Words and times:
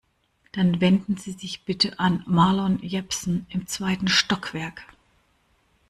Dann 0.51 0.81
wenden 0.81 1.15
Sie 1.17 1.31
sich 1.31 1.63
bitte 1.63 1.99
an 1.99 2.23
Marlon 2.25 2.79
Jepsen 2.81 3.45
im 3.49 3.67
zweiten 3.67 4.07
Stockwerk. 4.07 4.83